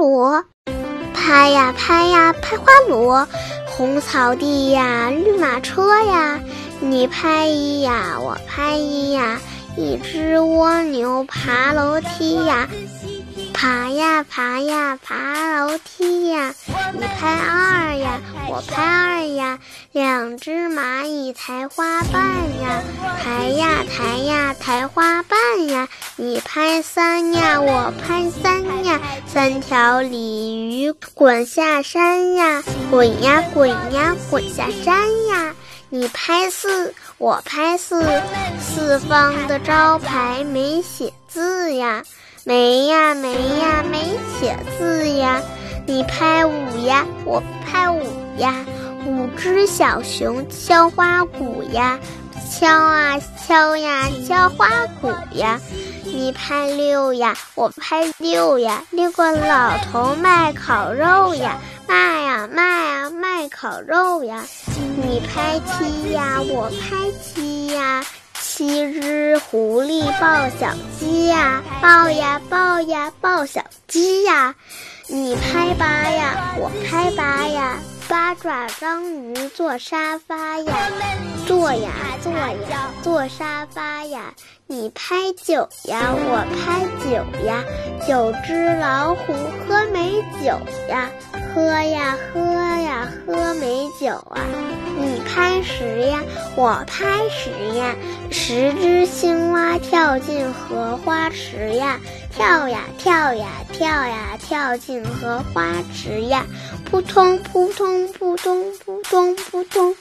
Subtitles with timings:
[0.00, 0.42] 螺。
[1.12, 3.28] 拍呀拍呀拍花螺，
[3.66, 6.40] 红草地呀，绿马车呀，
[6.80, 9.38] 你拍一呀，我拍一呀，
[9.76, 12.66] 一只蜗牛爬楼梯呀。
[13.60, 16.54] 爬呀爬呀爬楼梯呀，
[16.94, 18.18] 你拍二呀，
[18.48, 19.58] 我拍二呀，
[19.92, 22.22] 两只蚂蚁抬花瓣
[22.62, 22.82] 呀，
[23.22, 25.86] 抬呀抬呀抬花瓣呀，
[26.16, 35.54] 你拍三呀，我拍三呀，三条鲤鱼滚下山呀，滚呀滚呀滚下山呀，
[35.90, 38.22] 你拍四，我拍四，
[38.58, 42.02] 四方的招牌没写字呀。
[42.44, 45.42] 没呀没呀没写字呀，
[45.86, 46.52] 你拍五
[46.86, 48.02] 呀，我拍五
[48.38, 48.64] 呀，
[49.06, 51.98] 五只小熊敲花鼓呀，
[52.50, 54.68] 敲啊敲呀敲花
[55.00, 55.60] 鼓呀，
[56.04, 64.42] 你拍六呀，我拍六呀，六个老头卖烤肉呀，卖呀卖呀卖烤肉呀，
[64.96, 68.02] 你拍七呀，我拍七呀。
[68.60, 74.54] 七只狐狸抱小鸡呀，抱呀抱呀抱小鸡呀，
[75.06, 80.74] 你拍八呀，我拍八呀，八爪章鱼坐沙发呀，
[81.46, 81.90] 坐呀
[82.22, 84.34] 坐呀坐沙发呀，
[84.66, 87.64] 你拍九呀，我拍九呀，
[88.06, 89.32] 九只老虎
[89.66, 90.50] 喝美酒
[90.90, 91.10] 呀，
[91.54, 93.49] 喝呀喝呀喝
[93.98, 94.44] 酒啊。
[94.98, 96.20] 你拍十呀，
[96.56, 97.94] 我拍十呀，
[98.30, 101.98] 十只青蛙跳进荷花池呀，
[102.30, 106.44] 跳呀跳呀跳呀跳进荷花池呀，
[106.90, 109.94] 扑通扑通扑通扑通扑通，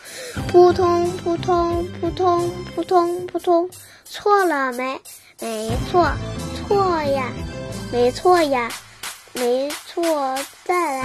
[0.50, 3.70] 扑通扑通扑通扑通扑通，
[4.04, 5.00] 错了没？
[5.40, 6.12] 没错，
[6.68, 7.32] 错呀，
[7.92, 8.70] 没错呀，
[9.32, 10.99] 没错，再来。